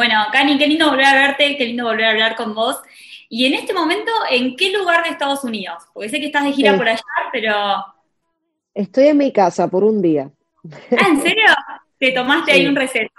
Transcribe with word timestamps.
Bueno, 0.00 0.14
Cani, 0.32 0.56
qué 0.56 0.66
lindo 0.66 0.88
volver 0.88 1.04
a 1.04 1.12
verte, 1.12 1.58
qué 1.58 1.66
lindo 1.66 1.84
volver 1.84 2.06
a 2.06 2.10
hablar 2.12 2.34
con 2.34 2.54
vos. 2.54 2.80
Y 3.28 3.44
en 3.44 3.52
este 3.52 3.74
momento, 3.74 4.10
¿en 4.30 4.56
qué 4.56 4.72
lugar 4.72 5.04
de 5.04 5.10
Estados 5.10 5.44
Unidos? 5.44 5.76
Porque 5.92 6.08
sé 6.08 6.18
que 6.20 6.24
estás 6.24 6.42
de 6.42 6.52
gira 6.52 6.74
por 6.74 6.88
allá, 6.88 7.02
pero... 7.30 7.54
Estoy 8.72 9.08
en 9.08 9.18
mi 9.18 9.30
casa 9.30 9.68
por 9.68 9.84
un 9.84 10.00
día. 10.00 10.30
Ah, 10.92 11.06
¿en 11.06 11.20
serio? 11.20 11.44
¿Te 11.98 12.12
tomaste 12.12 12.50
ahí 12.50 12.66
un 12.66 12.76
receso? 12.76 13.10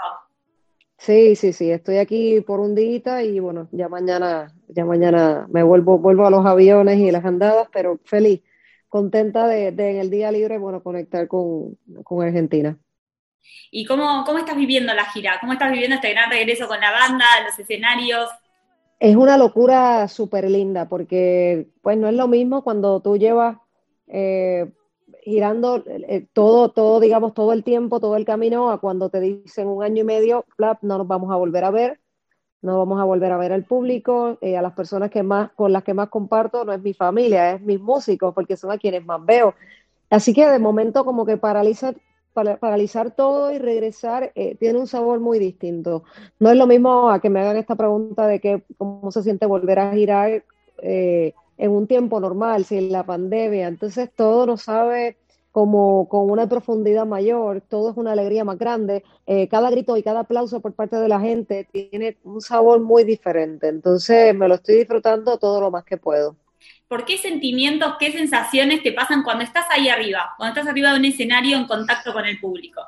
Sí, 0.97 1.35
sí, 1.35 1.53
sí, 1.53 1.69
estoy 1.69 1.97
aquí 1.97 2.41
por 2.41 2.59
un 2.59 2.73
día 2.73 3.21
y 3.21 3.39
bueno, 3.39 3.67
ya 3.71 3.87
mañana, 3.87 4.51
ya 4.67 4.83
mañana 4.83 5.45
me 5.51 5.61
vuelvo, 5.61 5.99
vuelvo 5.99 6.25
a 6.25 6.31
los 6.31 6.43
aviones 6.47 6.97
y 6.97 7.11
las 7.11 7.25
andadas, 7.25 7.67
pero 7.71 7.99
feliz, 8.05 8.41
contenta 8.89 9.45
de, 9.45 9.67
en 9.67 9.97
el 9.97 10.09
día 10.09 10.31
libre, 10.31 10.57
bueno, 10.57 10.81
conectar 10.81 11.27
con, 11.27 11.77
Argentina. 12.23 12.75
¿Y 13.71 13.85
cómo, 13.85 14.23
cómo 14.25 14.39
estás 14.39 14.55
viviendo 14.55 14.93
la 14.93 15.05
gira? 15.05 15.37
¿Cómo 15.39 15.53
estás 15.53 15.71
viviendo 15.71 15.95
este 15.95 16.11
gran 16.11 16.29
regreso 16.29 16.67
con 16.67 16.79
la 16.79 16.91
banda, 16.91 17.25
los 17.45 17.57
escenarios? 17.57 18.29
Es 18.99 19.15
una 19.15 19.37
locura 19.37 20.07
súper 20.07 20.49
linda 20.49 20.87
porque 20.87 21.67
pues 21.81 21.97
no 21.97 22.07
es 22.07 22.13
lo 22.13 22.27
mismo 22.27 22.63
cuando 22.63 22.99
tú 22.99 23.17
llevas 23.17 23.57
eh, 24.07 24.71
girando 25.23 25.83
eh, 25.87 26.27
todo, 26.33 26.69
todo, 26.69 26.99
digamos, 26.99 27.33
todo 27.33 27.53
el 27.53 27.63
tiempo, 27.63 27.99
todo 27.99 28.15
el 28.15 28.25
camino, 28.25 28.71
a 28.71 28.79
cuando 28.79 29.09
te 29.09 29.19
dicen 29.19 29.67
un 29.67 29.83
año 29.83 30.01
y 30.01 30.03
medio, 30.03 30.45
no 30.81 30.97
nos 30.97 31.07
vamos 31.07 31.31
a 31.31 31.35
volver 31.35 31.63
a 31.63 31.71
ver, 31.71 31.99
no 32.61 32.77
vamos 32.77 32.99
a 32.99 33.03
volver 33.03 33.31
a 33.31 33.37
ver 33.37 33.53
al 33.53 33.65
público, 33.65 34.37
eh, 34.41 34.57
a 34.57 34.61
las 34.61 34.73
personas 34.73 35.09
que 35.09 35.23
más, 35.23 35.51
con 35.53 35.71
las 35.71 35.83
que 35.83 35.93
más 35.93 36.09
comparto, 36.09 36.65
no 36.65 36.73
es 36.73 36.81
mi 36.81 36.93
familia, 36.93 37.53
es 37.53 37.61
mis 37.61 37.79
músicos, 37.79 38.33
porque 38.33 38.57
son 38.57 38.71
a 38.71 38.77
quienes 38.77 39.05
más 39.05 39.23
veo. 39.25 39.55
Así 40.09 40.33
que 40.33 40.45
de 40.47 40.59
momento 40.59 41.05
como 41.05 41.25
que 41.25 41.37
paraliza, 41.37 41.93
para, 42.33 42.57
paralizar 42.57 43.11
todo 43.15 43.51
y 43.51 43.57
regresar 43.57 44.31
eh, 44.35 44.55
tiene 44.55 44.79
un 44.79 44.87
sabor 44.87 45.19
muy 45.19 45.39
distinto. 45.39 46.03
No 46.39 46.49
es 46.49 46.57
lo 46.57 46.67
mismo 46.67 47.09
a 47.09 47.19
que 47.19 47.29
me 47.29 47.39
hagan 47.39 47.57
esta 47.57 47.75
pregunta 47.75 48.27
de 48.27 48.39
que 48.39 48.63
cómo 48.77 49.11
se 49.11 49.23
siente 49.23 49.45
volver 49.45 49.79
a 49.79 49.93
girar 49.93 50.43
en 50.83 51.71
un 51.71 51.85
tiempo 51.85 52.19
normal, 52.19 52.65
sin 52.65 52.91
la 52.91 53.05
pandemia. 53.05 53.67
Entonces 53.67 54.09
todo 54.15 54.47
nos 54.47 54.63
sabe 54.63 55.17
como 55.51 56.07
con 56.07 56.31
una 56.31 56.47
profundidad 56.47 57.05
mayor, 57.05 57.61
todo 57.61 57.91
es 57.91 57.97
una 57.97 58.13
alegría 58.13 58.43
más 58.43 58.57
grande. 58.57 59.03
Eh, 59.25 59.47
cada 59.47 59.69
grito 59.69 59.97
y 59.97 60.03
cada 60.03 60.21
aplauso 60.21 60.61
por 60.61 60.73
parte 60.73 60.95
de 60.95 61.09
la 61.09 61.19
gente 61.19 61.67
tiene 61.71 62.17
un 62.23 62.41
sabor 62.41 62.79
muy 62.79 63.03
diferente. 63.03 63.67
Entonces 63.67 64.33
me 64.33 64.47
lo 64.47 64.55
estoy 64.55 64.75
disfrutando 64.75 65.37
todo 65.37 65.61
lo 65.61 65.71
más 65.71 65.83
que 65.83 65.97
puedo. 65.97 66.35
¿Por 66.87 67.05
qué 67.05 67.17
sentimientos, 67.17 67.95
qué 67.99 68.11
sensaciones 68.11 68.83
te 68.83 68.91
pasan 68.91 69.23
cuando 69.23 69.43
estás 69.43 69.65
ahí 69.69 69.89
arriba, 69.89 70.33
cuando 70.37 70.59
estás 70.59 70.71
arriba 70.71 70.91
de 70.91 70.99
un 70.99 71.05
escenario 71.05 71.57
en 71.57 71.65
contacto 71.65 72.13
con 72.13 72.25
el 72.25 72.39
público? 72.39 72.81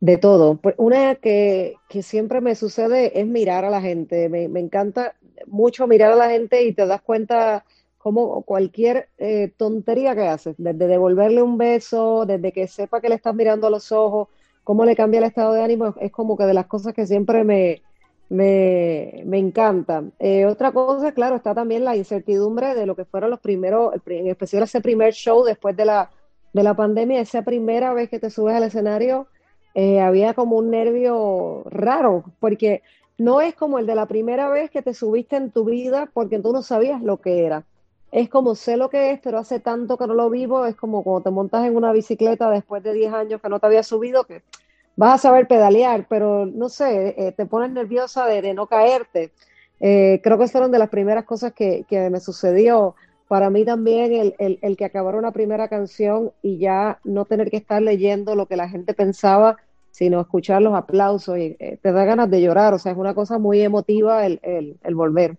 De 0.00 0.18
todo. 0.18 0.56
Pues, 0.56 0.74
una 0.78 1.14
que, 1.16 1.74
siempre 2.00 2.40
me 2.40 2.54
sucede 2.54 3.18
es 3.18 3.26
mirar 3.26 3.64
a 3.64 3.70
la 3.70 3.80
gente. 3.80 4.28
Me, 4.28 4.48
me 4.48 4.60
encanta 4.60 5.14
mucho 5.46 5.86
mirar 5.86 6.12
a 6.12 6.16
la 6.16 6.30
gente 6.30 6.62
y 6.62 6.72
te 6.72 6.86
das 6.86 7.02
cuenta 7.02 7.64
como 8.06 8.42
cualquier 8.42 9.08
eh, 9.18 9.52
tontería 9.56 10.14
que 10.14 10.28
haces, 10.28 10.54
desde 10.58 10.86
devolverle 10.86 11.42
un 11.42 11.58
beso, 11.58 12.24
desde 12.24 12.52
que 12.52 12.68
sepa 12.68 13.00
que 13.00 13.08
le 13.08 13.16
estás 13.16 13.34
mirando 13.34 13.66
a 13.66 13.70
los 13.70 13.90
ojos, 13.90 14.28
cómo 14.62 14.84
le 14.84 14.94
cambia 14.94 15.18
el 15.18 15.24
estado 15.24 15.52
de 15.52 15.64
ánimo, 15.64 15.92
es 16.00 16.12
como 16.12 16.36
que 16.36 16.44
de 16.44 16.54
las 16.54 16.66
cosas 16.66 16.94
que 16.94 17.04
siempre 17.04 17.42
me, 17.42 17.82
me, 18.28 19.22
me 19.24 19.38
encantan. 19.38 20.12
Eh, 20.18 20.46
otra 20.46 20.72
cosa, 20.72 21.12
claro, 21.12 21.36
está 21.36 21.54
también 21.54 21.84
la 21.84 21.96
incertidumbre 21.96 22.74
de 22.74 22.86
lo 22.86 22.96
que 22.96 23.04
fueron 23.04 23.30
los 23.30 23.40
primeros, 23.40 23.94
en 24.06 24.26
especial 24.28 24.64
ese 24.64 24.80
primer 24.80 25.12
show 25.12 25.44
después 25.44 25.76
de 25.76 25.84
la, 25.84 26.10
de 26.52 26.62
la 26.62 26.74
pandemia, 26.74 27.20
esa 27.20 27.42
primera 27.42 27.92
vez 27.94 28.08
que 28.10 28.18
te 28.18 28.30
subes 28.30 28.56
al 28.56 28.64
escenario, 28.64 29.28
eh, 29.74 30.00
había 30.00 30.34
como 30.34 30.56
un 30.56 30.70
nervio 30.70 31.62
raro, 31.66 32.24
porque 32.40 32.82
no 33.18 33.40
es 33.40 33.54
como 33.54 33.78
el 33.78 33.86
de 33.86 33.94
la 33.94 34.06
primera 34.06 34.48
vez 34.48 34.70
que 34.70 34.82
te 34.82 34.94
subiste 34.94 35.36
en 35.36 35.50
tu 35.50 35.64
vida 35.64 36.10
porque 36.12 36.38
tú 36.38 36.52
no 36.52 36.62
sabías 36.62 37.02
lo 37.02 37.18
que 37.18 37.44
era. 37.44 37.64
Es 38.12 38.28
como 38.28 38.54
sé 38.54 38.76
lo 38.76 38.88
que 38.88 39.10
es, 39.10 39.20
pero 39.20 39.38
hace 39.38 39.60
tanto 39.60 39.98
que 39.98 40.06
no 40.06 40.14
lo 40.14 40.30
vivo, 40.30 40.64
es 40.64 40.76
como 40.76 41.02
cuando 41.02 41.22
te 41.22 41.30
montas 41.30 41.66
en 41.66 41.76
una 41.76 41.92
bicicleta 41.92 42.50
después 42.50 42.82
de 42.82 42.92
10 42.92 43.12
años 43.12 43.42
que 43.42 43.48
no 43.48 43.58
te 43.58 43.66
había 43.66 43.82
subido, 43.82 44.24
que 44.24 44.42
vas 44.96 45.14
a 45.14 45.28
saber 45.28 45.46
pedalear, 45.46 46.06
pero 46.08 46.46
no 46.46 46.68
sé, 46.68 47.14
eh, 47.16 47.32
te 47.32 47.46
pones 47.46 47.70
nerviosa 47.70 48.26
de, 48.26 48.54
no 48.54 48.66
caerte. 48.66 49.32
Eh, 49.78 50.20
creo 50.22 50.38
que 50.38 50.48
fueron 50.48 50.72
de 50.72 50.78
las 50.78 50.88
primeras 50.88 51.24
cosas 51.24 51.52
que, 51.52 51.84
me 51.90 52.20
sucedió. 52.20 52.94
Para 53.28 53.50
mí 53.50 53.64
también 53.64 54.34
el, 54.38 54.58
el 54.62 54.76
que 54.76 54.84
acabar 54.84 55.16
una 55.16 55.32
primera 55.32 55.68
canción 55.68 56.32
y 56.42 56.58
ya 56.58 57.00
no 57.04 57.24
tener 57.24 57.50
que 57.50 57.56
estar 57.56 57.82
leyendo 57.82 58.36
lo 58.36 58.46
que 58.46 58.56
la 58.56 58.68
gente 58.68 58.94
pensaba 58.94 59.56
sino 59.96 60.20
escuchar 60.20 60.60
los 60.60 60.74
aplausos 60.74 61.38
y 61.38 61.56
eh, 61.58 61.78
te 61.80 61.90
da 61.90 62.04
ganas 62.04 62.30
de 62.30 62.42
llorar, 62.42 62.74
o 62.74 62.78
sea, 62.78 62.92
es 62.92 62.98
una 62.98 63.14
cosa 63.14 63.38
muy 63.38 63.62
emotiva 63.62 64.26
el, 64.26 64.78
volver. 64.92 65.38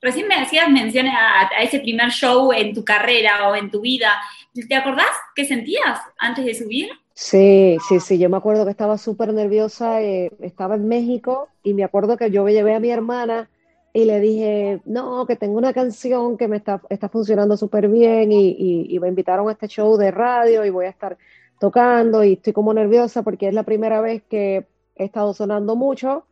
Recién 0.00 0.28
me 0.28 0.36
hacías 0.36 0.70
mención 0.70 1.06
a, 1.08 1.50
ese 1.60 1.80
primer 1.80 2.08
show 2.08 2.54
en 2.54 2.72
tu 2.72 2.82
carrera 2.86 3.50
o 3.50 3.54
en 3.54 3.70
tu 3.70 3.82
vida. 3.82 4.18
¿Te 4.66 4.74
acordás 4.74 5.10
qué 5.34 5.44
sentías 5.44 6.00
antes 6.18 6.46
de 6.46 6.54
subir? 6.54 6.88
Sí, 7.22 7.76
sí, 7.86 8.00
sí, 8.00 8.18
yo 8.18 8.30
me 8.30 8.38
acuerdo 8.38 8.64
que 8.64 8.70
estaba 8.70 8.96
súper 8.96 9.34
nerviosa, 9.34 10.00
eh, 10.00 10.32
estaba 10.40 10.76
en 10.76 10.88
México 10.88 11.48
y 11.62 11.74
me 11.74 11.84
acuerdo 11.84 12.16
que 12.16 12.30
yo 12.30 12.48
llevé 12.48 12.74
a 12.74 12.80
mi 12.80 12.90
hermana 12.90 13.50
y 13.92 14.06
le 14.06 14.20
dije, 14.20 14.80
no, 14.86 15.26
que 15.26 15.36
tengo 15.36 15.58
una 15.58 15.74
canción 15.74 16.38
que 16.38 16.48
me 16.48 16.56
está, 16.56 16.80
está 16.88 17.10
funcionando 17.10 17.58
súper 17.58 17.88
bien 17.88 18.32
y, 18.32 18.56
y, 18.88 18.98
me 19.00 19.08
invitaron 19.08 19.48
a 19.48 19.52
este 19.52 19.68
show 19.68 19.98
de 19.98 20.10
radio 20.10 20.64
y 20.64 20.70
voy 20.70 20.86
a 20.86 20.88
estar 20.88 21.18
tocando 21.58 22.24
y 22.24 22.32
estoy 22.34 22.54
como 22.54 22.72
nerviosa 22.72 23.22
porque 23.22 23.48
es 23.48 23.54
la 23.54 23.64
primera 23.64 24.00
vez 24.00 24.22
que 24.22 24.66
he 24.96 25.04
estado 25.04 25.34
sonando 25.34 25.76
mucho, 25.76 26.24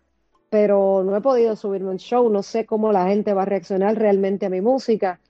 pero 0.49 1.05
no 1.05 1.15
he 1.15 1.21
podido 1.21 1.55
subirme 1.55 1.91
un 1.91 1.99
show, 1.99 2.31
no 2.31 2.43
sé 2.43 2.65
cómo 2.65 2.93
la 2.93 3.09
gente 3.09 3.35
va 3.35 3.43
a 3.43 3.45
reaccionar 3.45 3.99
realmente 3.99 4.47
a 4.47 4.51
mi 4.51 4.63
música. 4.63 5.21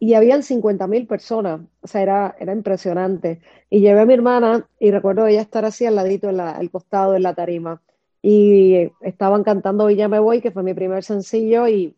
Y 0.00 0.14
habían 0.14 0.42
50 0.42 0.88
mil 0.88 1.06
personas, 1.06 1.60
o 1.82 1.86
sea, 1.86 2.02
era, 2.02 2.36
era 2.40 2.52
impresionante. 2.52 3.40
Y 3.68 3.80
llevé 3.80 4.00
a 4.00 4.06
mi 4.06 4.14
hermana 4.14 4.66
y 4.80 4.90
recuerdo 4.90 5.26
ella 5.28 5.42
estar 5.42 5.64
así 5.64 5.86
al 5.86 5.94
ladito, 5.94 6.28
en 6.30 6.38
la, 6.38 6.58
el 6.58 6.70
costado 6.70 7.12
de 7.12 7.20
la 7.20 7.34
tarima. 7.34 7.82
Y 8.22 8.90
estaban 9.02 9.44
cantando 9.44 9.86
Villa 9.86 10.08
Me 10.08 10.18
Voy, 10.18 10.40
que 10.40 10.50
fue 10.50 10.62
mi 10.64 10.74
primer 10.74 11.04
sencillo, 11.04 11.68
y 11.68 11.94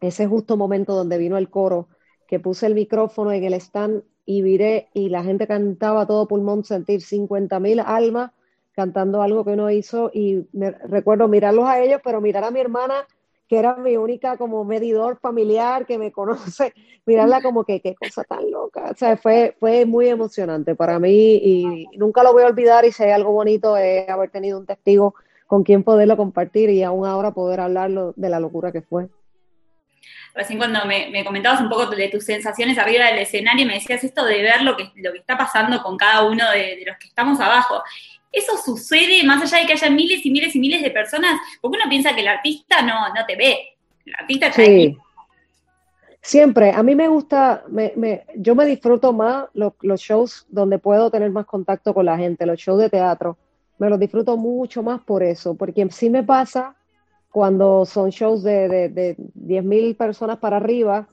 ese 0.00 0.26
justo 0.26 0.56
momento 0.56 0.94
donde 0.94 1.18
vino 1.18 1.38
el 1.38 1.48
coro, 1.50 1.88
que 2.28 2.38
puse 2.38 2.66
el 2.66 2.74
micrófono 2.74 3.32
en 3.32 3.44
el 3.44 3.54
stand 3.54 4.02
y 4.24 4.42
viré 4.42 4.88
y 4.94 5.08
la 5.08 5.24
gente 5.24 5.46
cantaba 5.46 6.06
todo 6.06 6.28
pulmón, 6.28 6.64
sentir 6.64 7.02
50 7.02 7.58
mil 7.60 7.80
almas 7.80 8.30
cantando 8.72 9.22
algo 9.22 9.44
que 9.44 9.50
uno 9.50 9.70
hizo 9.70 10.10
y 10.12 10.46
me 10.52 10.70
recuerdo 10.70 11.28
mirarlos 11.28 11.66
a 11.66 11.80
ellos, 11.80 12.00
pero 12.02 12.20
mirar 12.20 12.44
a 12.44 12.50
mi 12.50 12.60
hermana, 12.60 13.06
que 13.52 13.58
era 13.58 13.76
mi 13.76 13.98
única 13.98 14.38
como 14.38 14.64
medidor 14.64 15.18
familiar 15.20 15.84
que 15.84 15.98
me 15.98 16.10
conoce, 16.10 16.72
mirarla 17.04 17.42
como 17.42 17.64
que 17.64 17.82
qué 17.82 17.94
cosa 17.94 18.24
tan 18.24 18.50
loca, 18.50 18.88
o 18.90 18.94
sea, 18.94 19.18
fue, 19.18 19.54
fue 19.60 19.84
muy 19.84 20.08
emocionante 20.08 20.74
para 20.74 20.98
mí 20.98 21.34
y 21.34 21.86
nunca 21.98 22.22
lo 22.22 22.32
voy 22.32 22.44
a 22.44 22.46
olvidar 22.46 22.86
y 22.86 22.92
si 22.92 23.02
hay 23.02 23.10
algo 23.10 23.30
bonito 23.30 23.76
es 23.76 24.08
haber 24.08 24.30
tenido 24.30 24.58
un 24.58 24.64
testigo 24.64 25.14
con 25.46 25.64
quien 25.64 25.82
poderlo 25.82 26.16
compartir 26.16 26.70
y 26.70 26.82
aún 26.82 27.04
ahora 27.04 27.32
poder 27.32 27.60
hablarlo 27.60 28.14
de 28.16 28.30
la 28.30 28.40
locura 28.40 28.72
que 28.72 28.80
fue 28.80 29.10
recién 30.34 30.58
cuando 30.58 30.86
me, 30.86 31.22
comentabas 31.22 31.60
un 31.60 31.68
poco 31.68 31.84
de 31.88 32.08
tus 32.08 32.24
sensaciones 32.24 32.78
arriba 32.78 33.04
del 33.04 33.18
escenario, 33.18 33.66
me 33.66 33.74
decías 33.74 34.02
esto 34.02 34.24
de 34.24 34.40
ver 34.40 34.62
lo 34.62 34.78
que, 34.78 34.90
lo 34.96 35.12
que 35.12 35.18
está 35.18 35.36
pasando 35.36 35.82
con 35.82 35.98
cada 35.98 36.22
uno 36.22 36.50
de, 36.52 36.82
los 36.86 36.96
que 36.96 37.08
estamos 37.08 37.38
abajo. 37.38 37.82
¿Eso 38.32 38.56
sucede 38.56 39.22
más 39.24 39.42
allá 39.42 39.60
de 39.60 39.66
que 39.66 39.74
haya 39.74 39.90
miles 39.90 40.24
y 40.24 40.30
miles 40.30 40.56
y 40.56 40.58
miles 40.58 40.82
de 40.82 40.90
personas? 40.90 41.38
Porque 41.60 41.76
uno 41.76 41.88
piensa 41.88 42.14
que 42.14 42.22
el 42.22 42.28
artista 42.28 42.80
no, 42.82 43.08
no 43.14 43.26
te 43.26 43.36
ve. 43.36 43.76
El 44.06 44.14
artista 44.18 44.46
está. 44.48 44.62
Siempre, 46.24 46.70
a 46.70 46.84
mí 46.84 46.94
me 46.94 47.08
gusta, 47.08 47.64
me, 47.68 48.24
yo 48.36 48.54
me 48.54 48.64
disfruto 48.64 49.12
más 49.12 49.46
los, 49.54 49.72
los 49.82 50.00
shows 50.00 50.46
donde 50.48 50.78
puedo 50.78 51.10
tener 51.10 51.32
más 51.32 51.46
contacto 51.46 51.92
con 51.92 52.06
la 52.06 52.16
gente, 52.16 52.46
los 52.46 52.60
shows 52.60 52.80
de 52.80 52.88
teatro. 52.88 53.36
Me 53.78 53.90
los 53.90 53.98
disfruto 53.98 54.36
mucho 54.36 54.84
más 54.84 55.00
por 55.00 55.24
eso, 55.24 55.56
porque 55.56 55.84
sí 55.90 56.08
me 56.08 56.22
pasa 56.22 56.76
cuando 57.32 57.84
son 57.84 58.10
shows 58.10 58.44
de, 58.44 58.68
de, 58.68 58.88
de 58.88 59.16
10.000 59.16 59.96
personas 59.96 60.38
para 60.38 60.58
arriba, 60.58 61.08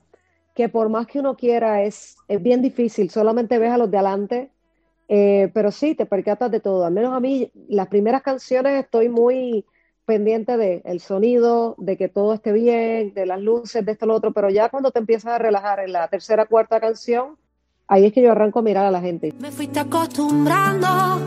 que 0.53 0.69
por 0.69 0.89
más 0.89 1.07
que 1.07 1.19
uno 1.19 1.35
quiera 1.35 1.81
es, 1.83 2.15
es 2.27 2.43
bien 2.43 2.61
difícil, 2.61 3.09
solamente 3.09 3.57
ves 3.57 3.71
a 3.71 3.77
los 3.79 3.89
de 3.89 3.97
adelante, 3.97 4.51
eh, 5.09 5.51
pero 5.53 5.71
sí, 5.71 5.95
te 5.95 6.05
percatas 6.05 6.49
de 6.49 6.61
todo. 6.61 6.85
Al 6.85 6.93
menos 6.93 7.13
a 7.13 7.19
mí, 7.19 7.51
las 7.67 7.87
primeras 7.87 8.21
canciones 8.21 8.81
estoy 8.81 9.09
muy 9.09 9.65
pendiente 10.05 10.55
del 10.55 10.81
el 10.85 11.01
sonido, 11.01 11.75
de 11.77 11.97
que 11.97 12.07
todo 12.07 12.33
esté 12.33 12.53
bien, 12.53 13.13
de 13.13 13.25
las 13.25 13.41
luces, 13.41 13.85
de 13.85 13.91
esto, 13.91 14.05
lo 14.05 14.15
otro, 14.15 14.31
pero 14.31 14.49
ya 14.49 14.69
cuando 14.69 14.91
te 14.91 14.99
empiezas 14.99 15.33
a 15.33 15.37
relajar 15.37 15.81
en 15.81 15.91
la 15.91 16.07
tercera, 16.07 16.45
cuarta 16.45 16.79
canción, 16.79 17.37
ahí 17.87 18.05
es 18.05 18.13
que 18.13 18.21
yo 18.21 18.31
arranco 18.31 18.59
a 18.59 18.61
mirar 18.61 18.85
a 18.85 18.91
la 18.91 19.01
gente. 19.01 19.33
Me 19.39 19.51
fuiste 19.51 19.79
acostumbrando 19.79 20.87
a 20.87 21.19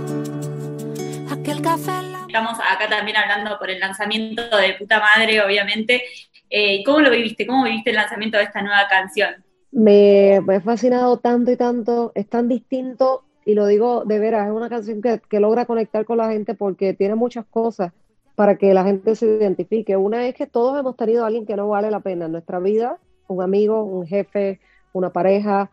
aquel 1.31 1.61
café 1.61 2.13
estamos 2.33 2.59
acá 2.61 2.89
también 2.89 3.19
hablando 3.19 3.59
por 3.59 3.69
el 3.69 3.79
lanzamiento 3.79 4.43
de 4.57 4.73
Puta 4.79 5.01
Madre, 5.01 5.43
obviamente. 5.43 6.03
Eh, 6.49 6.83
¿Cómo 6.83 7.01
lo 7.01 7.11
viviste? 7.11 7.47
¿Cómo 7.47 7.65
viviste 7.65 7.91
el 7.91 7.97
lanzamiento 7.97 8.39
de 8.39 8.45
esta 8.45 8.63
nueva 8.63 8.89
canción? 8.89 9.45
Me, 9.71 10.37
ha 10.37 10.61
fascinado 10.63 11.19
tanto 11.19 11.51
y 11.51 11.59
tanto, 11.59 12.13
es 12.15 12.27
tan 12.29 12.49
distinto 12.49 13.25
y 13.45 13.55
lo 13.55 13.67
digo 13.67 14.05
de 14.05 14.19
veras, 14.19 14.47
es 14.47 14.53
una 14.53 14.69
canción 14.69 15.01
que, 15.03 15.41
logra 15.41 15.67
conectar 15.67 16.05
con 16.05 16.19
la 16.19 16.31
gente 16.31 16.55
porque 16.55 16.95
tiene 16.95 17.15
muchas 17.15 17.45
cosas 17.47 17.93
para 18.35 18.57
que 18.57 18.73
la 18.73 18.85
gente 18.85 19.15
se 19.15 19.27
identifique. 19.27 19.97
Una 19.97 20.27
es 20.27 20.35
que 20.35 20.47
todos 20.47 20.79
hemos 20.79 20.97
tenido 20.97 21.25
a 21.25 21.27
alguien 21.27 21.47
que 21.47 21.57
no 21.57 21.69
vale 21.69 21.91
la 21.91 22.01
pena 22.01 22.27
en 22.27 22.33
nuestra 22.33 22.61
vida, 22.61 22.99
un 23.29 23.43
amigo, 23.43 23.83
un 23.83 24.07
jefe, 24.07 24.61
una 24.93 25.11
pareja, 25.11 25.71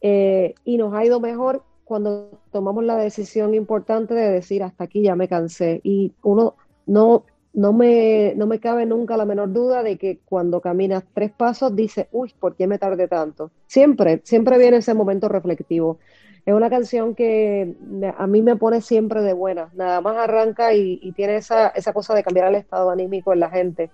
eh, 0.00 0.54
y 0.64 0.76
nos 0.76 0.94
ha 0.94 1.04
ido 1.04 1.20
mejor 1.20 1.62
cuando 1.84 2.30
tomamos 2.50 2.84
la 2.84 2.96
decisión 2.96 3.54
importante 3.54 4.14
de 4.14 4.30
decir 4.30 4.62
hasta 4.62 4.84
aquí 4.84 5.02
ya 5.02 5.14
me 5.14 5.28
cansé. 5.28 5.80
Y 5.84 6.12
uno 6.22 6.56
no, 6.86 7.24
no, 7.54 7.72
me, 7.72 8.34
no 8.36 8.46
me 8.46 8.60
cabe 8.60 8.86
nunca 8.86 9.16
la 9.16 9.24
menor 9.24 9.52
duda 9.52 9.82
de 9.82 9.98
que 9.98 10.20
cuando 10.24 10.60
caminas 10.60 11.04
tres 11.12 11.30
pasos 11.32 11.74
dice, 11.76 12.08
uy, 12.12 12.32
¿por 12.38 12.56
qué 12.56 12.66
me 12.66 12.78
tardé 12.78 13.08
tanto? 13.08 13.50
Siempre, 13.66 14.20
siempre 14.24 14.58
viene 14.58 14.78
ese 14.78 14.94
momento 14.94 15.28
reflectivo. 15.28 15.98
Es 16.44 16.54
una 16.54 16.70
canción 16.70 17.14
que 17.14 17.76
a 18.16 18.26
mí 18.26 18.42
me 18.42 18.56
pone 18.56 18.80
siempre 18.80 19.22
de 19.22 19.32
buena, 19.32 19.70
nada 19.74 20.00
más 20.00 20.16
arranca 20.16 20.74
y, 20.74 21.12
tiene 21.12 21.36
esa, 21.36 21.68
esa 21.68 21.92
cosa 21.92 22.14
de 22.14 22.24
cambiar 22.24 22.48
el 22.48 22.56
estado 22.56 22.90
anímico 22.90 23.32
en 23.32 23.40
la 23.40 23.50
gente. 23.50 23.90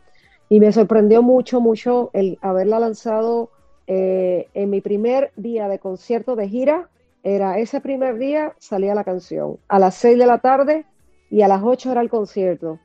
Y 0.49 0.61
me 0.61 0.73
sorprendió 0.73 1.23
mucho, 1.23 1.61
mucho 1.61 2.11
el 2.15 2.39
haberla 2.41 2.79
lanzado 2.79 3.51
eh, 3.87 4.49
en 4.55 4.71
mi 4.71 4.81
primer 4.81 5.31
día 5.37 5.69
de 5.69 5.79
concierto 5.79 6.37
de 6.37 6.49
gira. 6.49 6.89
Era 7.23 7.59
ese 7.59 7.83
primer 7.83 8.17
día 8.17 8.55
salía 8.59 8.95
la 8.95 9.05
canción. 9.05 9.59
A 9.69 9.79
las 9.79 9.97
6 9.97 10.19
de 10.19 10.27
la 10.27 10.39
tarde 10.39 10.87
y 11.31 11.43
a 11.43 11.49
las 11.49 11.63
8 11.63 11.93
era 11.93 12.01
el 12.01 12.09
concierto. 12.09 12.79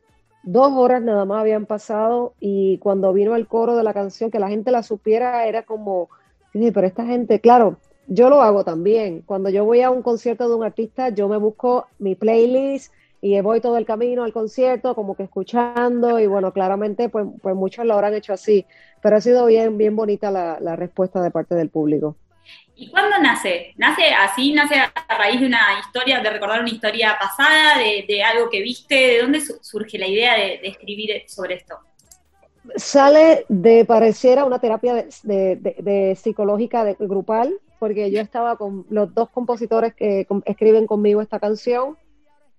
Dos 0.44 0.74
horas 0.74 1.01
nada 1.01 1.24
más 1.24 1.40
habían 1.40 1.66
pasado 1.66 2.34
y 2.40 2.78
cuando 2.80 3.13
vino 3.13 3.36
el 3.36 3.48
coro 3.48 3.78
de 3.78 3.84
la 3.84 3.94
canción, 3.94 4.30
que 4.30 4.40
la 4.40 4.50
gente 4.50 4.72
la 4.72 4.84
supiera, 4.84 5.48
era 5.48 5.63
como, 5.63 6.10
pero 6.51 6.86
esta 6.86 7.06
gente, 7.06 7.40
claro, 7.40 7.78
yo 8.07 8.30
lo 8.30 8.42
hago 8.42 8.66
también. 8.66 9.22
Cuando 9.22 9.50
yo 9.50 9.63
voy 9.63 9.81
a 9.81 9.90
un 9.90 10.01
concierto 10.01 10.50
de 10.50 10.56
un 10.56 10.66
artista, 10.66 11.10
yo 11.10 11.30
me 11.30 11.38
busco 11.38 11.88
mi 11.98 12.16
playlist 12.16 12.94
y 13.22 13.40
voy 13.40 13.62
todo 13.62 13.78
el 13.78 13.86
camino 13.86 14.25
al 14.25 14.34
concierto 14.34 14.95
como 14.95 15.16
que 15.16 15.24
escuchando 15.24 16.19
y 16.19 16.28
bueno, 16.28 16.51
claramente 16.51 17.07
pues, 17.07 17.25
pues 17.42 17.56
muchos 17.56 17.86
lo 17.86 17.94
habrán 17.94 18.13
hecho 18.13 18.34
así, 18.34 18.66
pero 19.01 19.16
ha 19.16 19.22
sido 19.22 19.45
bien, 19.45 19.78
bien 19.78 19.95
bonita 19.95 20.30
la 20.30 20.75
respuesta 20.75 21.22
de 21.22 21.31
parte 21.31 21.56
del 21.56 21.69
público. 21.69 22.18
¿Y 22.75 22.90
cuándo 22.90 23.18
nace? 23.19 23.74
¿Nace 23.78 24.10
así? 24.10 24.54
¿Nace 24.54 24.75
a 24.75 24.92
raíz 25.18 25.40
de 25.40 25.48
una 25.48 25.80
historia, 25.80 26.19
de 26.22 26.30
recordar 26.30 26.62
una 26.62 26.69
historia 26.69 27.16
pasada, 27.19 27.78
de, 27.78 28.24
algo 28.24 28.50
que 28.50 28.62
viste? 28.62 28.95
¿De 28.95 29.22
dónde 29.22 29.42
surge 29.42 29.98
la 29.98 30.07
idea 30.07 30.36
de, 30.36 30.60
escribir 30.63 31.24
sobre 31.28 31.56
esto? 31.56 31.78
Sale 32.75 33.45
de 33.50 33.86
pareciera 33.86 34.45
una 34.45 34.60
terapia 34.60 35.06
psicológica 36.16 36.95
grupal, 37.00 37.54
porque 37.80 38.10
yo 38.10 38.22
estaba 38.22 38.57
con 38.57 38.86
los 38.90 39.13
dos 39.13 39.30
compositores 39.30 39.94
que 39.94 40.25
escriben 40.45 40.88
conmigo 40.88 41.22
esta 41.22 41.40
canción 41.40 41.98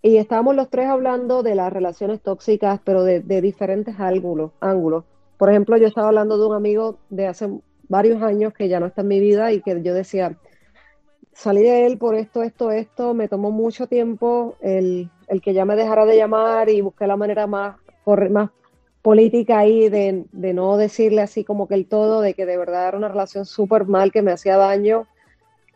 y 0.04 0.19
estábamos 0.19 0.54
los 0.54 0.69
tres 0.69 0.86
hablando 0.86 1.42
de 1.42 1.54
las 1.54 1.72
relaciones 1.72 2.20
tóxicas, 2.20 2.78
pero 2.84 3.02
de, 3.04 3.20
diferentes 3.40 3.96
ángulos. 3.98 5.04
Por 5.38 5.48
ejemplo, 5.48 5.78
yo 5.78 5.88
estaba 5.88 6.08
hablando 6.08 6.38
de 6.38 6.46
un 6.46 6.54
amigo 6.54 6.98
de 7.08 7.26
hace 7.26 7.48
varios 7.88 8.22
años 8.22 8.52
que 8.52 8.69
ya 8.69 8.81
no 8.81 8.86
está 8.86 9.02
en 9.02 9.08
mi 9.08 9.20
vida 9.20 9.52
y 9.52 9.60
que 9.60 9.81
yo 9.82 9.94
decía, 9.94 10.36
salí 11.32 11.62
de 11.62 11.86
él 11.86 11.98
por 11.98 12.14
esto, 12.14 12.42
esto, 12.42 12.70
esto, 12.70 13.14
me 13.14 13.28
tomó 13.28 13.50
mucho 13.50 13.86
tiempo 13.86 14.56
el, 14.60 15.10
que 15.42 15.54
ya 15.54 15.64
me 15.64 15.76
dejara 15.76 16.04
de 16.06 16.16
llamar 16.16 16.69
y 16.69 16.81
busqué 16.81 17.06
la 17.06 17.16
manera 17.16 17.46
más, 17.46 17.76
más 18.31 18.50
política 19.02 19.58
ahí 19.58 19.88
de, 19.88 20.25
de 20.32 20.54
no 20.54 20.76
decirle 20.76 21.22
así 21.22 21.44
como 21.44 21.69
que 21.69 21.75
el 21.75 21.86
todo, 21.86 22.20
de 22.20 22.34
que 22.34 22.46
de 22.46 22.56
verdad 22.56 22.88
era 22.88 22.98
una 22.98 23.08
relación 23.08 23.44
súper 23.44 23.86
mal 23.86 24.12
que 24.12 24.22
me 24.22 24.32
hacía 24.32 24.56
daño 24.56 25.06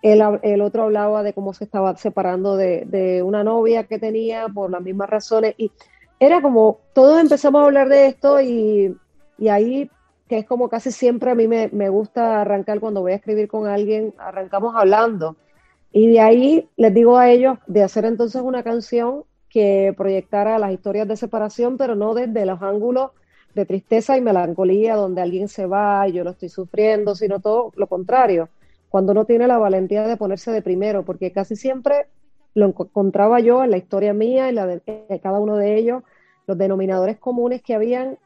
el, 0.03 0.61
otro 0.61 0.85
hablaba 0.85 1.23
de 1.23 1.33
cómo 1.33 1.53
se 1.53 1.65
estaba 1.65 1.97
separando 1.97 2.57
de, 2.57 3.23
una 3.25 3.43
novia 3.43 3.85
que 3.85 3.99
tenía 3.99 4.49
por 4.49 4.71
las 4.71 4.83
mismas 4.83 5.11
razones. 5.11 5.55
Y 5.59 5.73
era 6.21 6.41
como, 6.41 6.81
todos 6.93 7.21
empezamos 7.21 7.63
a 7.63 7.65
hablar 7.65 7.89
de 7.89 8.07
esto 8.07 8.41
y, 8.41 8.97
ahí, 9.49 9.91
que 10.29 10.39
es 10.39 10.47
como 10.47 10.69
casi 10.69 10.93
siempre 10.93 11.31
a 11.31 11.35
mí 11.35 11.49
me, 11.49 11.89
gusta 11.89 12.43
arrancar 12.43 12.81
cuando 12.81 13.01
voy 13.01 13.13
a 13.13 13.17
escribir 13.17 13.49
con 13.49 13.67
alguien, 13.67 14.15
arrancamos 14.19 14.75
hablando. 14.77 15.37
Y 15.91 16.09
de 16.09 16.21
ahí 16.21 16.69
les 16.77 16.93
digo 16.93 17.17
a 17.17 17.31
ellos 17.31 17.59
de 17.67 17.83
hacer 17.83 18.05
entonces 18.05 18.43
una 18.43 18.63
canción 18.63 19.25
que 19.49 19.95
proyectara 19.97 20.59
las 20.59 20.73
historias 20.73 21.09
de 21.09 21.17
separación, 21.17 21.79
pero 21.79 21.95
no 21.95 22.15
desde 22.15 22.45
los 22.45 22.61
ángulos 22.63 23.13
de 23.55 23.65
tristeza 23.65 24.17
y 24.19 24.21
melancolía, 24.21 24.95
donde 24.95 25.23
alguien 25.23 25.49
se 25.49 25.67
va 25.67 26.07
y 26.07 26.13
yo 26.13 26.25
lo 26.25 26.31
estoy 26.31 26.51
sufriendo, 26.51 27.15
sino 27.15 27.41
todo 27.41 27.73
lo 27.77 27.87
contrario 27.87 28.51
cuando 28.89 29.13
uno 29.13 29.25
tiene 29.25 29.47
la 29.47 29.59
valentía 29.59 30.07
de 30.07 30.17
ponerse 30.17 30.51
de 30.51 30.63
primero, 30.63 31.05
porque 31.05 31.33
casi 31.33 31.57
siempre 31.57 32.07
lo 32.55 32.67
encontraba 32.67 33.41
yo 33.41 33.63
en 33.63 33.71
la 33.71 33.77
historia 33.77 34.15
mía, 34.15 34.49
en 34.49 34.55
la 34.55 34.67
de, 34.67 34.83
cada 35.23 35.39
uno 35.39 35.57
de 35.57 35.77
ellos, 35.77 36.03
los 36.47 36.57
denominadores 36.57 37.19
comunes 37.19 37.63
que 37.63 37.75
habían 37.75 38.19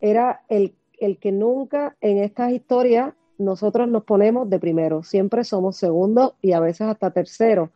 era 0.00 0.42
el, 0.48 0.74
el 1.04 1.18
que 1.18 1.32
nunca 1.32 1.96
en 2.00 2.18
estas 2.18 2.52
historias 2.52 3.14
nosotros 3.38 3.88
nos 3.88 4.04
ponemos 4.04 4.48
de 4.48 4.58
primero, 4.58 5.02
siempre 5.02 5.44
somos 5.44 5.76
segundos 5.76 6.34
y 6.40 6.52
a 6.52 6.60
veces 6.60 6.82
hasta 6.82 7.10
terceros. 7.10 7.70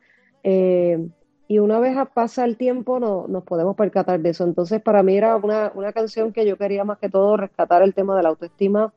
Eh, 0.45 1.09
y 1.49 1.59
una 1.59 1.79
vez 1.79 1.97
pasa 2.13 2.45
el 2.45 2.57
tiempo 2.57 2.99
no, 2.99 3.27
nos 3.29 3.45
podemos 3.45 3.77
percatar 3.77 4.21
de 4.21 4.31
eso. 4.31 4.45
Entonces 4.45 4.81
para 4.81 5.03
mí 5.03 5.17
era 5.17 5.37
una, 5.37 5.73
una, 5.75 5.93
canción 5.93 6.33
que 6.33 6.47
yo 6.47 6.57
quería 6.57 6.85
más 6.85 6.99
que 6.99 7.09
todo 7.09 7.37
rescatar 7.37 7.83
el 7.83 7.95
tema 7.95 8.17
de 8.17 8.23
la 8.23 8.31
autoestima 8.31 8.93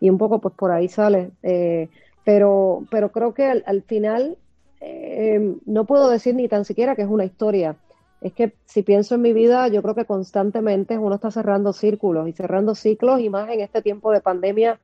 y 0.00 0.08
un 0.10 0.18
poco 0.18 0.40
pues 0.40 0.54
por 0.54 0.70
ahí 0.70 0.88
sale. 0.88 1.30
Eh, 1.42 1.88
pero, 2.24 2.84
pero 2.90 3.12
creo 3.12 3.34
que 3.34 3.44
al, 3.44 3.82
final 3.82 4.36
eh, 4.80 5.56
no 5.66 5.84
puedo 5.84 6.10
decir 6.10 6.34
ni 6.34 6.48
tan 6.48 6.64
siquiera 6.64 6.94
que 6.94 7.02
es 7.02 7.08
una 7.08 7.24
historia. 7.24 7.76
Es 8.20 8.32
que 8.32 8.52
si 8.66 8.82
pienso 8.82 9.14
en 9.14 9.22
mi 9.22 9.32
vida, 9.32 9.68
yo 9.68 9.82
creo 9.82 9.94
que 9.94 10.04
constantemente 10.04 10.98
uno 10.98 11.14
está 11.14 11.30
cerrando 11.30 11.72
círculos 11.72 12.28
y 12.28 12.32
cerrando 12.32 12.74
ciclos 12.74 13.20
y 13.20 13.30
más 13.30 13.48
en 13.48 13.60
este 13.60 13.82
tiempo 13.82 14.12
de 14.12 14.20
pandemia 14.20 14.78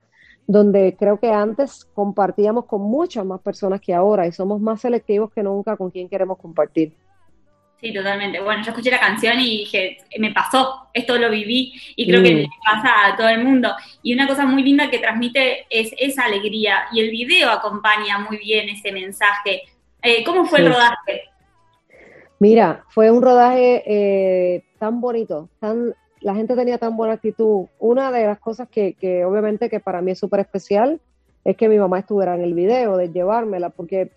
donde 0.47 0.97
creo 0.97 1.19
que 1.19 1.31
antes 1.31 1.87
compartíamos 1.94 2.67
con 2.67 2.83
muchas 2.83 3.25
más 3.25 3.41
personas 3.41 3.81
que 3.81 3.93
ahora 3.93 4.27
y 4.27 4.33
somos 4.33 4.61
más 4.61 4.81
selectivos 4.81 5.33
que 5.33 5.43
nunca 5.43 5.77
con 5.77 5.91
quien 5.91 6.09
queremos 6.09 6.38
compartir. 6.38 6.93
Sí, 7.81 7.93
totalmente. 7.93 8.41
Bueno, 8.41 8.62
yo 8.62 8.71
escuché 8.71 8.91
la 8.91 9.00
canción 9.00 9.38
y 9.38 9.59
dije, 9.59 9.99
me 10.19 10.33
pasó, 10.33 10.88
esto 10.94 11.19
lo 11.19 11.31
viví 11.31 11.75
y 11.94 12.09
creo 12.09 12.23
que 12.23 12.33
le 12.33 12.49
pasa 12.65 13.06
a 13.06 13.17
todo 13.17 13.29
el 13.29 13.44
mundo. 13.44 13.75
Y 14.03 14.15
una 14.15 14.27
cosa 14.27 14.47
muy 14.47 14.62
linda 14.62 14.88
que 14.88 14.99
transmite 14.99 15.67
es 15.69 15.93
esa 15.99 16.25
alegría 16.25 16.87
y 16.93 17.00
el 17.00 17.11
video 17.11 17.50
acompaña 17.50 18.19
muy 18.21 18.38
bien 18.38 18.71
ese 18.71 18.93
mensaje. 18.93 19.62
Eh, 20.03 20.25
¿Cómo 20.25 20.47
fue 20.47 20.61
el 20.61 20.69
rodaje? 20.69 21.25
Mira, 22.38 22.85
fue 22.88 23.11
un 23.11 23.23
rodaje 23.23 23.83
eh, 23.87 24.64
tan 24.78 25.00
bonito, 25.00 25.49
tan, 25.59 25.95
la 26.21 26.35
gente 26.35 26.55
tenía 26.55 26.78
tan 26.78 26.97
buena 26.97 27.14
actitud. 27.14 27.66
Una 27.78 28.12
de 28.12 28.26
las 28.26 28.38
cosas 28.38 28.69
que, 28.69 28.95
que 28.95 29.25
obviamente 29.25 29.71
que 29.71 29.81
para 29.81 30.02
mí 30.02 30.12
es 30.12 30.19
súper 30.19 30.40
especial 30.40 31.00
es 31.45 31.57
que 31.57 31.69
mi 31.69 31.78
mamá 31.78 32.00
estuviera 32.00 32.35
en 32.35 32.43
el 32.43 32.55
video, 32.55 32.97
de 32.97 33.11
llevármela, 33.11 33.71
porque 33.71 34.11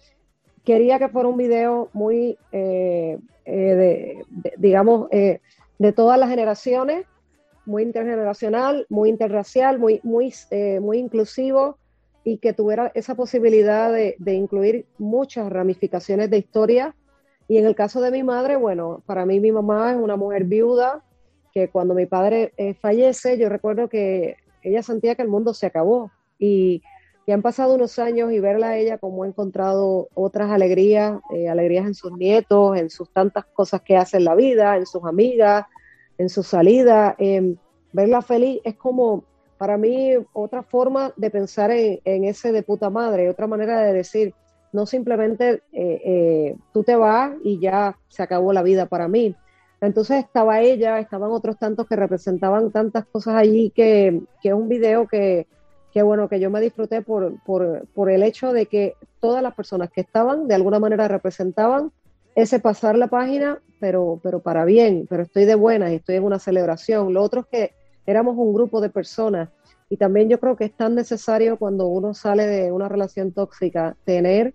quería 0.65 0.97
que 0.99 1.09
fuera 1.09 1.29
un 1.29 1.37
video 1.37 1.89
muy, 1.93 2.37
eh, 2.51 3.19
eh, 3.45 4.25
de, 4.31 4.53
digamos, 4.57 5.09
de 5.09 5.93
todas 5.93 6.19
las 6.19 6.29
generaciones, 6.29 7.05
muy 7.65 7.83
intergeneracional, 7.83 8.87
muy 8.89 9.09
interracial, 9.09 9.77
muy, 9.77 10.01
muy, 10.03 10.33
muy 10.81 10.97
inclusivo 10.97 11.77
y 12.23 12.37
que 12.37 12.53
tuviera 12.53 12.91
esa 12.93 13.15
posibilidad 13.15 13.91
de, 13.91 14.33
incluir 14.33 14.85
muchas 14.97 15.49
ramificaciones 15.51 16.29
de 16.29 16.37
historia. 16.37 16.95
Y 17.49 17.57
en 17.57 17.65
el 17.65 17.75
caso 17.75 17.99
de 17.99 18.11
mi 18.11 18.23
madre, 18.23 18.55
bueno, 18.55 19.03
para 19.05 19.25
mí 19.25 19.41
mi 19.41 19.51
mamá 19.51 19.91
es 19.91 19.97
una 19.97 20.15
mujer 20.15 20.45
viuda 20.45 21.03
que 21.51 21.67
cuando 21.67 21.93
mi 21.93 22.05
padre 22.05 22.53
fallece, 22.79 23.37
yo 23.37 23.49
recuerdo 23.49 23.89
que 23.89 24.37
ella 24.61 24.83
sentía 24.83 25.15
que 25.15 25.23
el 25.23 25.27
mundo 25.27 25.53
se 25.53 25.65
acabó 25.65 26.11
y 26.37 26.81
y 27.29 27.31
han 27.31 27.43
pasado 27.43 27.75
unos 27.75 27.99
años 27.99 28.31
y 28.31 28.39
verla 28.39 28.69
a 28.69 28.77
ella 28.77 28.97
como 28.97 29.21
ha 29.21 29.27
encontrado 29.27 30.09
otras 30.15 30.49
alegrías, 30.49 31.19
eh, 31.29 31.47
alegrías 31.47 31.85
en 31.85 31.93
sus 31.93 32.11
nietos, 32.13 32.75
en 32.75 32.89
sus 32.89 33.13
tantas 33.13 33.45
cosas 33.45 33.81
que 33.83 33.95
hace 33.95 34.17
en 34.17 34.23
la 34.23 34.33
vida, 34.33 34.77
en 34.77 34.87
sus 34.87 35.03
amigas, 35.05 35.67
en 36.17 36.27
su 36.27 36.41
salida. 36.41 37.13
Em, 37.19 37.55
verla 37.93 38.23
feliz 38.23 38.61
es 38.63 38.73
como, 38.77 39.25
para 39.59 39.77
mí, 39.77 40.13
otra 40.33 40.63
forma 40.63 41.13
de 41.17 41.29
pensar 41.29 41.69
en, 41.69 42.23
ese 42.23 42.51
de 42.51 42.63
puta 42.63 42.89
madre, 42.89 43.29
otra 43.29 43.45
manera 43.45 43.79
de 43.81 43.93
decir, 43.93 44.33
no 44.71 44.85
simplemente 44.85 45.63
eh, 45.73 46.01
eh, 46.05 46.55
tú 46.73 46.83
te 46.83 46.95
vas 46.95 47.33
y 47.43 47.59
ya 47.59 47.97
se 48.07 48.23
acabó 48.23 48.53
la 48.53 48.63
vida 48.63 48.85
para 48.85 49.07
mí. 49.07 49.35
Entonces 49.81 50.25
estaba 50.25 50.61
ella, 50.61 50.99
estaban 50.99 51.31
otros 51.31 51.57
tantos 51.57 51.87
que 51.87 51.95
representaban 51.95 52.71
tantas 52.71 53.05
cosas 53.05 53.35
allí 53.35 53.71
que, 53.71 54.21
que 54.41 54.49
es 54.49 54.53
un 54.53 54.67
video 54.67 55.07
que, 55.07 55.47
qué 55.93 56.01
bueno 56.01 56.27
que 56.29 56.39
yo 56.39 56.49
me 56.49 56.61
disfruté 56.61 57.01
por, 57.01 57.33
por, 57.43 58.09
el 58.09 58.23
hecho 58.23 58.53
de 58.53 58.65
que 58.65 58.95
todas 59.19 59.41
las 59.41 59.55
personas 59.55 59.89
que 59.89 60.01
estaban 60.01 60.47
de 60.47 60.55
alguna 60.55 60.79
manera 60.79 61.07
representaban 61.07 61.91
ese 62.35 62.59
pasar 62.59 62.97
la 62.97 63.07
página, 63.07 63.59
pero, 63.79 64.19
pero 64.21 64.39
para 64.39 64.65
bien, 64.65 65.07
pero 65.09 65.23
estoy 65.23 65.45
de 65.45 65.55
buena 65.55 65.91
y 65.91 65.95
estoy 65.95 66.15
en 66.15 66.23
una 66.23 66.39
celebración. 66.39 67.13
Lo 67.13 67.23
otro 67.23 67.41
es 67.41 67.47
que 67.47 67.73
éramos 68.05 68.35
un 68.37 68.53
grupo 68.53 68.81
de 68.81 68.89
personas 68.89 69.49
y 69.89 69.97
también 69.97 70.29
yo 70.29 70.39
creo 70.39 70.55
que 70.55 70.65
es 70.65 70.73
tan 70.73 70.95
necesario 70.95 71.57
cuando 71.57 71.87
uno 71.87 72.13
sale 72.13 72.45
de 72.45 72.71
una 72.71 72.87
relación 72.87 73.31
tóxica 73.31 73.95
tener 74.05 74.53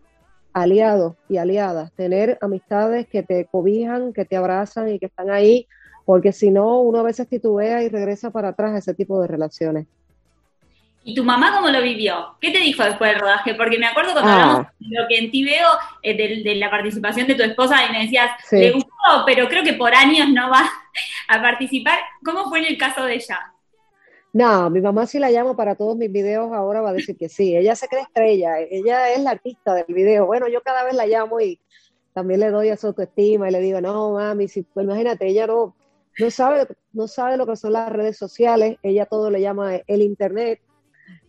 aliados 0.52 1.16
y 1.28 1.38
aliadas, 1.38 1.92
tener 1.92 2.38
amistades 2.40 3.08
que 3.08 3.22
te 3.22 3.46
cobijan, 3.46 4.12
que 4.12 4.24
te 4.24 4.36
abrazan 4.36 4.88
y 4.88 4.98
que 4.98 5.06
están 5.06 5.30
ahí 5.30 5.66
porque 6.04 6.32
si 6.32 6.50
no, 6.50 6.80
uno 6.80 7.00
a 7.00 7.02
veces 7.02 7.28
titubea 7.28 7.82
y 7.82 7.88
regresa 7.88 8.30
para 8.30 8.48
atrás 8.48 8.74
a 8.74 8.78
ese 8.78 8.94
tipo 8.94 9.20
de 9.20 9.28
relaciones. 9.28 9.86
¿Y 11.06 11.14
tu 11.14 11.24
mamá 11.24 11.52
cómo 11.54 11.68
lo 11.68 11.82
vivió? 11.82 12.36
¿Qué 12.40 12.50
te 12.50 12.58
dijo 12.58 12.82
después 12.82 13.10
del 13.10 13.20
rodaje? 13.20 13.54
Porque 13.54 13.78
me 13.78 13.86
acuerdo 13.86 14.12
cuando 14.12 14.30
hablamos 14.30 14.66
ah. 14.66 14.72
de 14.78 15.00
lo 15.00 15.06
que 15.06 15.18
en 15.18 15.30
ti 15.30 15.44
veo, 15.44 15.68
eh, 16.02 16.16
de, 16.16 16.54
la 16.54 16.70
participación 16.70 17.26
de 17.26 17.34
tu 17.34 17.42
esposa, 17.42 17.84
y 17.86 17.92
me 17.92 18.02
decías, 18.02 18.30
le 18.50 18.70
gustó, 18.70 18.90
pero 19.26 19.48
creo 19.48 19.62
que 19.62 19.74
por 19.74 19.94
años 19.94 20.28
no 20.30 20.48
va 20.48 20.62
a 21.28 21.42
participar. 21.42 21.98
¿Cómo 22.24 22.48
fue 22.48 22.60
en 22.60 22.66
el 22.66 22.78
caso 22.78 23.04
de 23.04 23.16
ella? 23.16 23.53
No, 24.34 24.68
mi 24.68 24.80
mamá 24.80 25.06
si 25.06 25.20
la 25.20 25.30
llamo 25.30 25.54
para 25.54 25.76
todos 25.76 25.96
mis 25.96 26.10
videos 26.10 26.52
ahora 26.52 26.80
va 26.80 26.90
a 26.90 26.92
decir 26.92 27.16
que 27.16 27.28
sí. 27.28 27.56
Ella 27.56 27.76
se 27.76 27.86
cree 27.86 28.02
estrella, 28.02 28.58
ella 28.58 29.12
es 29.12 29.20
la 29.22 29.30
artista 29.30 29.74
del 29.74 29.94
video. 29.94 30.26
Bueno, 30.26 30.48
yo 30.48 30.60
cada 30.60 30.82
vez 30.82 30.94
la 30.94 31.06
llamo 31.06 31.40
y 31.40 31.60
también 32.12 32.40
le 32.40 32.50
doy 32.50 32.70
a 32.70 32.76
su 32.76 32.88
autoestima 32.88 33.48
y 33.48 33.52
le 33.52 33.60
digo, 33.60 33.80
no, 33.80 34.14
mami, 34.14 34.48
si, 34.48 34.62
pues 34.62 34.84
imagínate, 34.84 35.28
ella 35.28 35.46
no, 35.46 35.76
no, 36.18 36.30
sabe, 36.32 36.66
no 36.92 37.06
sabe 37.06 37.36
lo 37.36 37.46
que 37.46 37.54
son 37.54 37.74
las 37.74 37.92
redes 37.92 38.18
sociales, 38.18 38.76
ella 38.82 39.06
todo 39.06 39.30
le 39.30 39.40
llama 39.40 39.76
el 39.86 40.02
internet. 40.02 40.60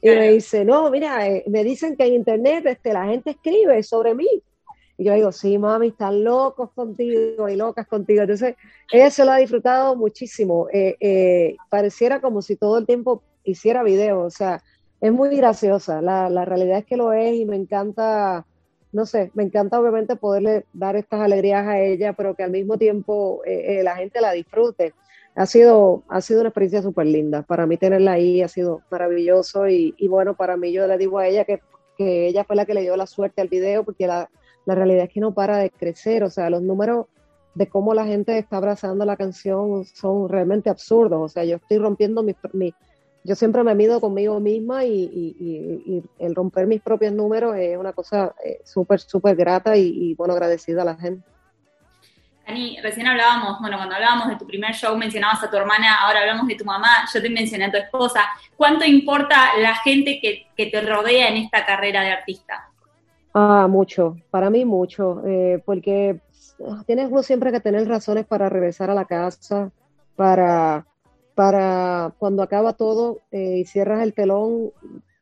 Y 0.01 0.09
me 0.09 0.31
dice, 0.31 0.65
no, 0.65 0.89
mira, 0.89 1.27
eh, 1.27 1.43
me 1.47 1.63
dicen 1.63 1.95
que 1.95 2.07
en 2.07 2.13
internet 2.15 2.65
este, 2.65 2.91
la 2.91 3.05
gente 3.05 3.31
escribe 3.31 3.83
sobre 3.83 4.15
mí. 4.15 4.27
Y 4.98 5.06
yo 5.06 5.14
digo, 5.14 5.32
sí, 5.32 5.58
mami, 5.58 5.88
están 5.88 6.24
locos 6.24 6.72
contigo 6.72 7.50
y 7.50 7.56
locas 7.56 7.86
contigo. 7.88 8.22
Entonces, 8.22 8.56
ella 8.92 9.10
se 9.10 9.25
lo 9.25 9.32
ha 9.32 9.38
disfrutado 9.38 9.96
muchísimo. 9.96 10.68
Eh, 10.72 10.96
eh, 11.00 11.58
pareciera 11.70 12.22
como 12.22 12.42
si 12.42 12.56
todo 12.56 12.78
el 12.78 12.86
tiempo 12.86 13.22
hiciera 13.44 13.84
video. 13.84 14.22
O 14.22 14.30
sea, 14.30 14.64
es 15.02 15.12
muy 15.12 15.36
graciosa. 15.36 16.02
La, 16.02 16.30
la, 16.30 16.46
realidad 16.46 16.80
es 16.80 16.86
que 16.86 16.96
lo 16.96 17.12
es 17.12 17.36
y 17.36 17.46
me 17.46 17.58
encanta, 17.58 18.46
no 18.94 19.06
sé, 19.06 19.32
me 19.34 19.44
encanta 19.44 19.80
obviamente 19.80 20.16
poderle 20.16 20.66
dar 20.72 20.96
estas 20.96 21.20
alegrías 21.20 21.68
a 21.68 21.80
ella, 21.82 22.14
pero 22.14 22.36
que 22.36 22.44
al 22.44 22.52
mismo 22.52 22.78
tiempo 22.78 23.42
eh, 23.46 23.82
la 23.84 23.98
gente 23.98 24.22
la 24.22 24.32
disfrute. 24.32 24.94
Ha 25.36 25.46
sido, 25.46 26.04
ha 26.08 26.22
sido 26.22 26.40
una 26.40 26.50
experiencia 26.50 26.82
súper 26.82 27.08
linda. 27.08 27.42
Para 27.42 27.66
mí 27.66 27.75
tenerla 27.75 28.14
ahí 28.14 28.42
ha 28.42 28.48
sido 28.48 28.82
maravilloso 28.90 29.68
y, 29.68 29.94
y, 29.98 30.08
bueno, 30.08 30.38
para 30.38 30.56
mí 30.56 30.72
yo 30.72 30.88
le 30.88 30.98
digo 30.98 31.20
a 31.20 31.28
ella 31.28 31.44
que, 31.44 31.60
que 31.98 32.28
ella 32.28 32.46
fue 32.46 32.56
la 32.56 32.66
que 32.66 32.74
le 32.74 32.82
dio 32.82 32.96
la 32.96 33.06
suerte 33.06 33.42
al 33.42 33.50
video 33.50 33.84
porque 33.84 34.08
la 34.08 34.30
la 34.65 34.75
realidad 34.75 35.05
es 35.05 35.10
que 35.10 35.19
no 35.19 35.34
para 35.34 35.57
de 35.57 35.69
crecer, 35.69 36.24
o 36.24 36.29
sea, 36.29 36.50
los 36.50 36.62
números 36.62 37.05
de 37.53 37.67
cómo 37.67 37.93
la 37.93 38.05
gente 38.05 38.38
está 38.38 38.57
abrazando 38.57 39.05
la 39.05 39.15
canción 39.15 39.86
son 39.86 40.27
realmente 40.29 40.69
absurdos, 40.69 41.19
o 41.22 41.29
sea, 41.29 41.45
yo 41.45 41.55
estoy 41.55 41.77
rompiendo 41.77 42.22
mi, 42.22 42.36
yo 43.24 43.36
siempre 43.36 43.63
me 43.63 43.74
mido 43.74 44.00
conmigo 44.01 44.39
misma 44.39 44.86
y, 44.86 46.03
el 46.19 46.36
romper 46.36 46.67
mis 46.67 46.81
propios 46.81 47.13
números 47.13 47.55
es 47.57 47.77
una 47.77 47.93
cosa 47.93 48.36
eh, 48.43 48.60
súper, 48.63 49.00
súper 49.00 49.36
grata 49.36 49.75
y, 49.75 50.13
bueno, 50.15 50.34
agradecida 50.34 50.84
a 50.84 50.86
la 50.86 50.95
gente. 50.95 51.25
Dani, 52.45 52.79
recién 52.84 53.07
hablábamos, 53.07 53.60
bueno, 53.60 53.77
cuando 53.77 53.95
hablábamos 53.95 54.27
de 54.27 54.36
tu 54.36 54.45
primer 54.45 54.75
show 54.75 54.95
mencionabas 54.95 55.41
a 55.43 55.50
tu 55.50 55.57
hermana, 55.57 56.01
ahora 56.01 56.19
hablamos 56.19 56.45
de 56.45 56.53
tu 56.53 56.63
mamá, 56.63 57.07
yo 57.12 57.19
te 57.19 57.29
mencioné 57.31 57.65
a 57.65 57.72
tu 57.72 57.77
esposa. 57.77 58.22
¿Cuánto 58.55 58.86
importa 58.86 59.57
la 59.57 59.75
gente 59.77 60.19
que, 60.22 60.45
que 60.55 60.67
te 60.67 60.81
rodea 60.81 61.29
en 61.29 61.38
esta 61.38 61.65
carrera 61.65 62.03
de 62.03 62.12
artista? 62.12 62.69
Ah, 63.38 63.68
mucho, 63.70 64.15
para 64.32 64.50
mí 64.50 64.63
mucho, 64.63 65.22
eh, 65.25 65.62
porque 65.65 66.22
tienes 66.86 67.12
uno 67.12 67.22
siempre 67.22 67.51
que 67.51 67.60
tener 67.60 67.86
razones 67.86 68.25
para 68.25 68.48
regresar 68.48 68.89
a 68.89 68.94
la 68.94 69.04
casa, 69.04 69.74
para, 70.15 70.88
para 71.36 72.13
cuando 72.18 72.44
acaba 72.44 72.72
todo 72.72 73.20
eh, 73.32 73.58
y 73.58 73.65
cierras 73.65 74.04
el 74.04 74.13
telón, 74.13 74.72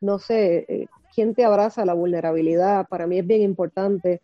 no 0.00 0.20
sé, 0.20 0.64
eh, 0.68 0.86
¿quién 1.12 1.34
te 1.34 1.44
abraza 1.44 1.84
la 1.84 1.94
vulnerabilidad? 1.94 2.86
Para 2.86 3.08
mí 3.08 3.18
es 3.18 3.26
bien 3.26 3.42
importante, 3.42 4.22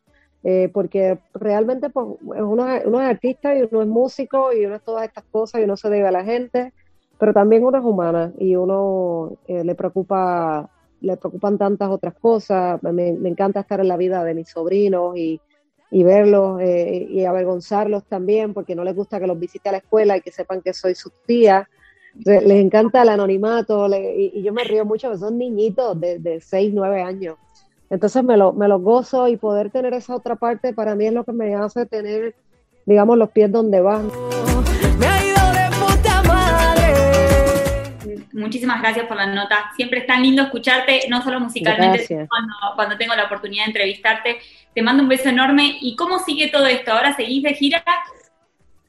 porque 0.72 1.18
realmente 1.34 1.90
pues, 1.90 2.06
uno, 2.22 2.72
es 2.72 2.86
artista 2.94 3.56
y 3.56 3.68
uno 3.72 3.82
es 3.82 3.88
músico 3.88 4.52
y 4.52 4.66
uno 4.66 4.76
es 4.76 4.82
todas 4.82 5.04
estas 5.04 5.24
cosas 5.24 5.60
y 5.60 5.64
uno 5.64 5.76
se 5.76 5.90
debe 5.90 6.06
a 6.06 6.12
la 6.12 6.22
gente, 6.22 6.72
pero 7.18 7.32
también 7.32 7.64
uno 7.64 7.76
es 7.76 7.84
humana 7.84 8.32
y 8.38 8.54
uno 8.54 9.36
le 9.48 9.74
preocupa 9.74 10.70
le 11.00 11.16
preocupan 11.16 11.58
tantas 11.58 11.90
otras 11.90 12.14
cosas. 12.14 12.82
Me, 12.82 13.08
encanta 13.08 13.60
estar 13.60 13.80
en 13.80 13.88
la 13.88 13.96
vida 13.96 14.24
de 14.24 14.34
mis 14.34 14.48
sobrinos 14.48 15.16
y, 15.16 15.40
verlos 15.92 16.60
eh, 16.60 17.06
y 17.10 17.24
avergonzarlos 17.24 18.04
también, 18.04 18.54
porque 18.54 18.74
no 18.74 18.84
les 18.84 18.94
gusta 18.94 19.18
que 19.18 19.26
los 19.26 19.38
visite 19.38 19.68
a 19.68 19.72
la 19.72 19.78
escuela 19.78 20.16
y 20.16 20.20
que 20.20 20.30
sepan 20.30 20.62
que 20.62 20.72
soy 20.72 20.94
su 20.94 21.10
tía. 21.26 21.68
Les 22.24 22.60
encanta 22.60 23.02
el 23.02 23.08
anonimato 23.08 23.88
y, 23.88 24.42
yo 24.42 24.52
me 24.52 24.64
río 24.64 24.84
mucho, 24.84 25.08
porque 25.08 25.20
son 25.20 25.38
niñitos 25.38 26.00
de, 26.00 26.18
de 26.18 26.40
6, 26.40 26.72
9 26.74 27.02
años. 27.02 27.36
Entonces 27.90 28.22
me 28.22 28.36
lo, 28.36 28.52
me 28.52 28.68
lo 28.68 28.78
gozo 28.78 29.26
y 29.26 29.36
poder 29.36 29.70
tener 29.70 29.92
esa 29.94 30.14
otra 30.14 30.36
parte 30.36 30.72
para 30.72 30.94
mí 30.94 31.06
es 31.06 31.12
lo 31.12 31.24
que 31.24 31.32
me 31.32 31.56
hace 31.56 31.86
tener, 31.86 32.36
digamos, 32.86 33.18
los 33.18 33.30
pies 33.30 33.50
donde 33.50 33.80
van. 33.80 34.08
Muchísimas 38.32 38.80
gracias 38.80 39.06
por 39.06 39.16
la 39.16 39.26
nota. 39.26 39.70
Siempre 39.76 40.00
es 40.00 40.06
tan 40.06 40.22
lindo 40.22 40.42
escucharte, 40.42 41.02
no 41.08 41.22
solo 41.22 41.40
musicalmente, 41.40 42.06
sino 42.06 42.28
cuando, 42.74 42.96
tengo 42.96 43.14
la 43.14 43.24
oportunidad 43.24 43.64
de 43.64 43.70
entrevistarte. 43.70 44.38
Te 44.74 44.82
mando 44.82 45.02
un 45.02 45.08
beso 45.08 45.28
enorme. 45.28 45.78
¿Y 45.80 45.96
cómo 45.96 46.18
sigue 46.18 46.48
todo 46.48 46.66
esto? 46.66 46.92
¿Ahora 46.92 47.14
seguís 47.14 47.42
de 47.42 47.54
gira? 47.54 47.84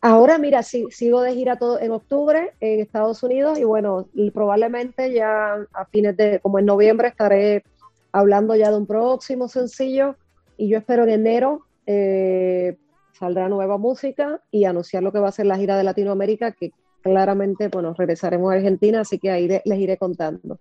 Ahora, 0.01 0.37
mira, 0.37 0.63
sigo 0.63 1.21
de 1.21 1.33
gira 1.33 1.57
todo 1.57 1.79
en 1.79 1.91
octubre 1.91 2.53
en 2.59 2.79
Estados 2.79 3.21
Unidos 3.21 3.59
y 3.59 3.63
bueno, 3.63 4.07
probablemente 4.33 5.13
ya 5.13 5.57
a 5.73 5.85
fines 5.85 6.17
de, 6.17 6.39
como 6.39 6.57
en 6.57 6.65
noviembre, 6.65 7.09
estaré 7.09 7.63
hablando 8.11 8.55
ya 8.55 8.71
de 8.71 8.77
un 8.77 8.87
próximo 8.87 9.47
sencillo 9.47 10.15
y 10.57 10.69
yo 10.69 10.79
espero 10.79 11.03
en 11.03 11.11
enero 11.11 11.65
eh, 11.85 12.77
saldrá 13.13 13.47
nueva 13.49 13.77
música 13.77 14.41
y 14.49 14.65
anunciar 14.65 15.03
lo 15.03 15.11
que 15.11 15.19
va 15.19 15.29
a 15.29 15.31
ser 15.31 15.45
la 15.45 15.57
gira 15.57 15.77
de 15.77 15.83
Latinoamérica, 15.83 16.51
que 16.51 16.71
claramente, 17.01 17.67
bueno, 17.67 17.93
regresaremos 17.97 18.51
a 18.51 18.55
Argentina, 18.55 19.01
así 19.01 19.19
que 19.19 19.31
ahí 19.31 19.47
les 19.47 19.79
iré 19.79 19.97
contando. 19.97 20.59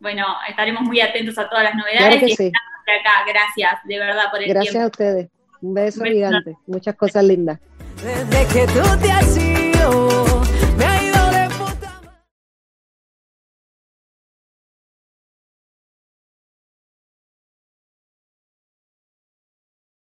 Bueno, 0.00 0.26
estaremos 0.48 0.82
muy 0.82 1.00
atentos 1.00 1.38
a 1.38 1.48
todas 1.48 1.64
las 1.64 1.74
novedades 1.74 2.16
claro 2.16 2.26
que 2.26 2.34
sí. 2.34 2.48
acá. 2.48 3.24
Gracias, 3.26 3.80
de 3.84 3.98
verdad, 3.98 4.24
por 4.30 4.42
el 4.42 4.48
Gracias 4.48 4.82
a 4.82 4.86
ustedes. 4.86 5.28
Un 5.60 5.74
beso, 5.74 6.04
gigante. 6.04 6.56
Muchas 6.66 6.96
cosas 6.96 7.24
lindas. 7.24 7.60
Desde 8.02 8.46
que 8.52 8.66
tú 8.72 8.82
te 9.00 9.12
has 9.12 9.36
ido. 9.36 10.31